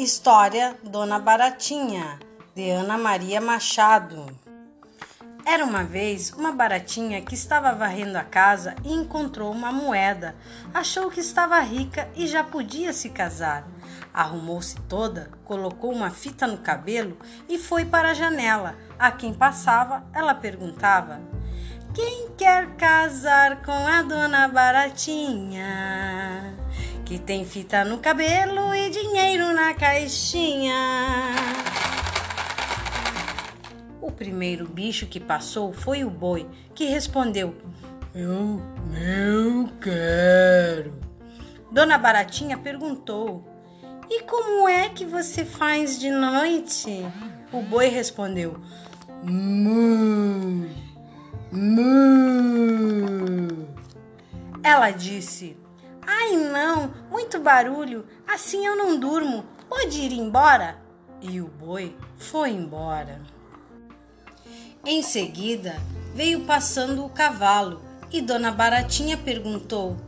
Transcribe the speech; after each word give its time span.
História 0.00 0.76
Dona 0.84 1.18
Baratinha, 1.18 2.20
de 2.54 2.70
Ana 2.70 2.96
Maria 2.96 3.40
Machado. 3.40 4.26
Era 5.44 5.64
uma 5.64 5.82
vez 5.82 6.32
uma 6.34 6.52
baratinha 6.52 7.20
que 7.20 7.34
estava 7.34 7.72
varrendo 7.72 8.16
a 8.16 8.22
casa 8.22 8.76
e 8.84 8.94
encontrou 8.94 9.50
uma 9.50 9.72
moeda. 9.72 10.36
Achou 10.72 11.10
que 11.10 11.18
estava 11.18 11.58
rica 11.58 12.08
e 12.14 12.28
já 12.28 12.44
podia 12.44 12.92
se 12.92 13.10
casar. 13.10 13.66
Arrumou-se 14.14 14.76
toda, 14.82 15.32
colocou 15.44 15.90
uma 15.90 16.10
fita 16.10 16.46
no 16.46 16.58
cabelo 16.58 17.18
e 17.48 17.58
foi 17.58 17.84
para 17.84 18.12
a 18.12 18.14
janela. 18.14 18.76
A 18.96 19.10
quem 19.10 19.34
passava, 19.34 20.04
ela 20.14 20.32
perguntava: 20.32 21.20
Quem 21.92 22.30
quer 22.38 22.76
casar 22.76 23.62
com 23.62 23.72
a 23.72 24.00
dona 24.02 24.46
Baratinha? 24.46 26.56
Que 27.08 27.18
tem 27.18 27.42
fita 27.42 27.86
no 27.86 27.96
cabelo 27.96 28.74
e 28.74 28.90
dinheiro 28.90 29.50
na 29.54 29.72
caixinha. 29.72 30.74
O 33.98 34.12
primeiro 34.12 34.68
bicho 34.68 35.06
que 35.06 35.18
passou 35.18 35.72
foi 35.72 36.04
o 36.04 36.10
boi, 36.10 36.46
que 36.74 36.84
respondeu: 36.84 37.56
Eu, 38.14 38.60
eu 38.94 39.70
quero. 39.80 41.00
Dona 41.72 41.96
Baratinha 41.96 42.58
perguntou: 42.58 43.42
E 44.10 44.24
como 44.24 44.68
é 44.68 44.90
que 44.90 45.06
você 45.06 45.46
faz 45.46 45.98
de 45.98 46.10
noite? 46.10 47.06
O 47.50 47.62
boi 47.62 47.88
respondeu: 47.88 48.60
Mu, 49.22 50.68
mu. 51.50 51.88
Ela 54.62 54.90
disse: 54.90 55.56
Ai 56.06 56.36
não, 56.36 56.97
muito 57.28 57.40
barulho, 57.40 58.06
assim 58.26 58.64
eu 58.64 58.74
não 58.74 58.98
durmo. 58.98 59.44
Pode 59.68 60.00
ir 60.00 60.12
embora? 60.12 60.78
E 61.20 61.42
o 61.42 61.46
boi 61.46 61.94
foi 62.16 62.52
embora. 62.52 63.20
Em 64.82 65.02
seguida, 65.02 65.76
veio 66.14 66.46
passando 66.46 67.04
o 67.04 67.10
cavalo 67.10 67.82
e 68.10 68.22
Dona 68.22 68.50
Baratinha 68.50 69.18
perguntou: 69.18 69.98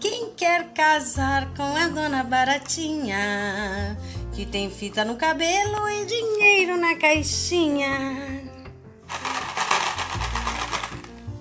Quem 0.00 0.32
quer 0.34 0.72
casar 0.72 1.54
com 1.54 1.76
a 1.76 1.86
Dona 1.86 2.24
Baratinha? 2.24 3.96
Que 4.34 4.44
tem 4.44 4.68
fita 4.68 5.04
no 5.04 5.14
cabelo 5.14 5.88
e 5.88 6.04
dinheiro 6.04 6.76
na 6.76 6.96
caixinha. 6.96 8.42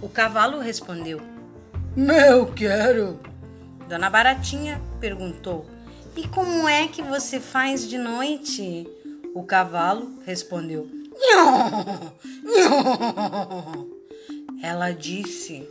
O 0.03 0.07
cavalo 0.07 0.59
respondeu: 0.59 1.19
Eu 1.97 2.45
quero. 2.53 3.19
Dona 3.87 4.09
Baratinha 4.09 4.81
perguntou: 4.99 5.65
E 6.15 6.27
como 6.27 6.67
é 6.67 6.87
que 6.87 7.01
você 7.03 7.39
faz 7.39 7.87
de 7.87 7.97
noite? 7.97 8.87
O 9.33 9.43
cavalo 9.43 10.19
respondeu: 10.25 10.89
Nhô, 11.11 11.45
nhô. 12.43 13.95
Ela 14.61 14.91
disse: 14.91 15.69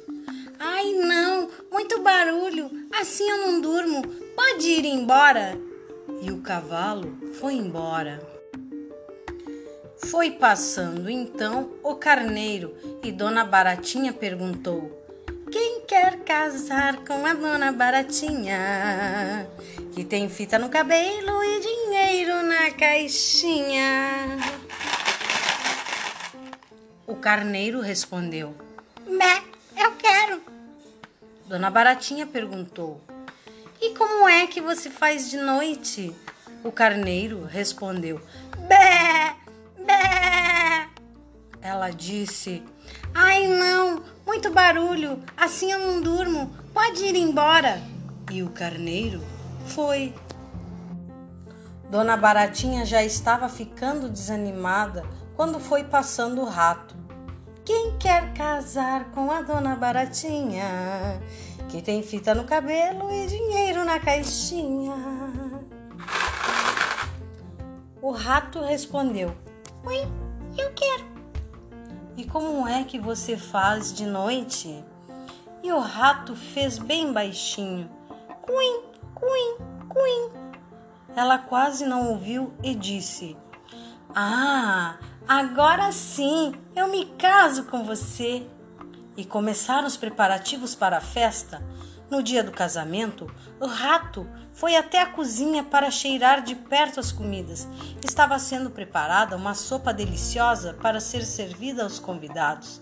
Ai 0.58 0.92
não, 0.92 1.48
muito 1.72 2.00
barulho, 2.02 2.70
assim 2.92 3.28
eu 3.28 3.38
não 3.38 3.60
durmo, 3.60 4.02
pode 4.36 4.66
ir 4.68 4.84
embora. 4.84 5.58
E 6.22 6.30
o 6.30 6.40
cavalo 6.40 7.18
foi 7.40 7.54
embora. 7.54 8.22
Foi 9.96 10.30
passando 10.30 11.10
então 11.10 11.72
o 11.82 11.96
carneiro 11.96 12.76
e 13.02 13.10
Dona 13.10 13.44
Baratinha 13.44 14.12
perguntou: 14.12 15.03
quem 15.54 15.82
quer 15.82 16.16
casar 16.24 16.96
com 17.06 17.24
a 17.24 17.32
dona 17.32 17.70
Baratinha? 17.70 19.48
Que 19.94 20.04
tem 20.04 20.28
fita 20.28 20.58
no 20.58 20.68
cabelo 20.68 21.44
e 21.44 21.60
dinheiro 21.60 22.42
na 22.42 22.72
caixinha. 22.72 24.36
O 27.06 27.14
carneiro 27.14 27.80
respondeu: 27.80 28.52
Bé, 29.06 29.44
eu 29.76 29.92
quero. 29.92 30.42
Dona 31.46 31.70
Baratinha 31.70 32.26
perguntou: 32.26 33.00
E 33.80 33.94
como 33.94 34.28
é 34.28 34.48
que 34.48 34.60
você 34.60 34.90
faz 34.90 35.30
de 35.30 35.36
noite? 35.36 36.12
O 36.64 36.72
carneiro 36.72 37.44
respondeu: 37.44 38.20
Bé, 38.66 39.36
bé. 39.78 40.88
Ela 41.62 41.90
disse: 41.90 42.60
Ai 43.14 43.46
não, 43.46 44.02
muito 44.34 44.50
barulho, 44.50 45.22
assim 45.36 45.70
eu 45.70 45.78
não 45.78 46.00
durmo, 46.00 46.50
pode 46.72 47.04
ir 47.04 47.14
embora. 47.14 47.80
E 48.32 48.42
o 48.42 48.50
carneiro 48.50 49.20
foi. 49.66 50.12
Dona 51.88 52.16
Baratinha 52.16 52.84
já 52.84 53.00
estava 53.00 53.48
ficando 53.48 54.10
desanimada 54.10 55.04
quando 55.36 55.60
foi 55.60 55.84
passando 55.84 56.40
o 56.40 56.46
rato. 56.46 56.96
Quem 57.64 57.96
quer 57.96 58.34
casar 58.34 59.04
com 59.12 59.30
a 59.30 59.40
Dona 59.40 59.76
Baratinha? 59.76 60.66
Que 61.68 61.80
tem 61.80 62.02
fita 62.02 62.34
no 62.34 62.42
cabelo 62.42 63.12
e 63.12 63.28
dinheiro 63.28 63.84
na 63.84 64.00
caixinha. 64.00 64.96
O 68.02 68.10
rato 68.10 68.60
respondeu: 68.60 69.32
Oi, 69.84 70.00
eu 70.58 70.72
quero. 70.74 71.13
E 72.16 72.24
como 72.24 72.66
é 72.68 72.84
que 72.84 72.98
você 72.98 73.36
faz 73.36 73.92
de 73.92 74.06
noite? 74.06 74.84
E 75.62 75.72
o 75.72 75.80
rato 75.80 76.36
fez 76.36 76.78
bem 76.78 77.12
baixinho: 77.12 77.90
Cuim, 78.40 78.82
cuim, 79.14 79.56
cuim. 79.88 80.30
Ela 81.16 81.38
quase 81.38 81.84
não 81.84 82.10
ouviu 82.10 82.52
e 82.62 82.74
disse: 82.74 83.36
Ah, 84.14 84.96
agora 85.26 85.90
sim, 85.90 86.54
eu 86.76 86.88
me 86.88 87.06
caso 87.16 87.64
com 87.64 87.84
você. 87.84 88.46
E 89.16 89.24
começaram 89.24 89.86
os 89.86 89.96
preparativos 89.96 90.74
para 90.74 90.98
a 90.98 91.00
festa. 91.00 91.62
No 92.10 92.22
dia 92.22 92.44
do 92.44 92.52
casamento, 92.52 93.32
o 93.58 93.66
rato 93.66 94.28
foi 94.52 94.76
até 94.76 95.00
a 95.00 95.06
cozinha 95.06 95.64
para 95.64 95.90
cheirar 95.90 96.42
de 96.42 96.54
perto 96.54 97.00
as 97.00 97.10
comidas. 97.10 97.66
Estava 98.04 98.38
sendo 98.38 98.70
preparada 98.70 99.36
uma 99.36 99.54
sopa 99.54 99.92
deliciosa 99.92 100.74
para 100.74 101.00
ser 101.00 101.24
servida 101.24 101.82
aos 101.82 101.98
convidados. 101.98 102.80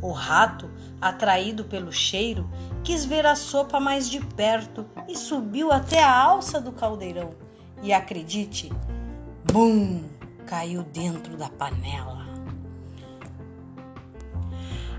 O 0.00 0.10
rato, 0.10 0.68
atraído 1.00 1.64
pelo 1.64 1.92
cheiro, 1.92 2.50
quis 2.82 3.04
ver 3.04 3.24
a 3.24 3.36
sopa 3.36 3.78
mais 3.78 4.10
de 4.10 4.18
perto 4.18 4.84
e 5.06 5.16
subiu 5.16 5.70
até 5.70 6.02
a 6.02 6.18
alça 6.18 6.60
do 6.60 6.72
caldeirão. 6.72 7.30
E 7.82 7.92
acredite, 7.92 8.72
bum! 9.52 10.02
caiu 10.46 10.82
dentro 10.82 11.36
da 11.36 11.48
panela. 11.48 12.26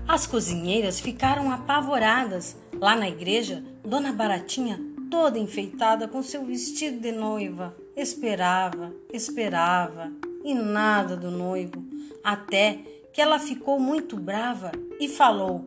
As 0.06 0.26
cozinheiras 0.26 1.00
ficaram 1.00 1.50
apavoradas. 1.50 2.56
Lá 2.84 2.94
na 2.94 3.08
igreja, 3.08 3.64
Dona 3.82 4.12
Baratinha 4.12 4.78
toda 5.10 5.38
enfeitada 5.38 6.06
com 6.06 6.22
seu 6.22 6.44
vestido 6.44 7.00
de 7.00 7.12
noiva. 7.12 7.74
Esperava, 7.96 8.92
esperava 9.10 10.12
e 10.44 10.52
nada 10.52 11.16
do 11.16 11.30
noivo, 11.30 11.82
até 12.22 12.80
que 13.10 13.22
ela 13.22 13.38
ficou 13.38 13.80
muito 13.80 14.18
brava 14.18 14.70
e 15.00 15.08
falou: 15.08 15.64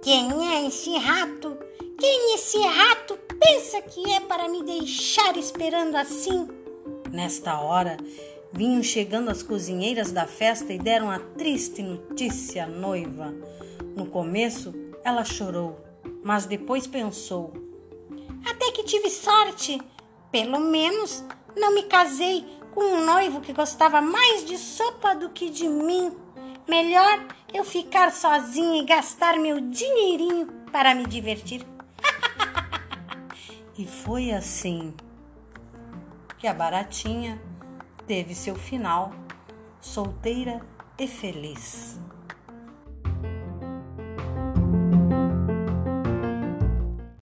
Quem 0.00 0.54
é 0.54 0.66
esse 0.66 0.96
rato? 0.96 1.54
Quem 1.98 2.34
esse 2.34 2.62
rato 2.62 3.18
pensa 3.38 3.82
que 3.82 4.10
é 4.10 4.18
para 4.18 4.48
me 4.48 4.64
deixar 4.64 5.36
esperando 5.36 5.96
assim? 5.96 6.48
Nesta 7.12 7.60
hora, 7.60 7.98
vinham 8.50 8.82
chegando 8.82 9.28
as 9.28 9.42
cozinheiras 9.42 10.12
da 10.12 10.26
festa 10.26 10.72
e 10.72 10.78
deram 10.78 11.10
a 11.10 11.18
triste 11.18 11.82
notícia 11.82 12.64
à 12.64 12.66
noiva. 12.66 13.34
No 13.94 14.06
começo, 14.06 14.72
ela 15.04 15.22
chorou, 15.22 15.85
mas 16.26 16.44
depois 16.44 16.88
pensou: 16.88 17.52
até 18.44 18.72
que 18.72 18.82
tive 18.82 19.08
sorte. 19.08 19.80
Pelo 20.28 20.58
menos 20.58 21.24
não 21.56 21.72
me 21.72 21.84
casei 21.84 22.44
com 22.74 22.80
um 22.80 23.06
noivo 23.06 23.40
que 23.40 23.52
gostava 23.52 24.02
mais 24.02 24.44
de 24.44 24.58
sopa 24.58 25.14
do 25.14 25.30
que 25.30 25.48
de 25.48 25.68
mim. 25.68 26.12
Melhor 26.68 27.24
eu 27.54 27.64
ficar 27.64 28.10
sozinha 28.10 28.82
e 28.82 28.84
gastar 28.84 29.38
meu 29.38 29.60
dinheirinho 29.60 30.48
para 30.72 30.96
me 30.96 31.06
divertir. 31.06 31.64
e 33.78 33.86
foi 33.86 34.32
assim 34.32 34.92
que 36.38 36.48
a 36.48 36.52
baratinha 36.52 37.40
teve 38.04 38.34
seu 38.34 38.56
final, 38.56 39.12
solteira 39.80 40.60
e 40.98 41.06
feliz. 41.06 42.00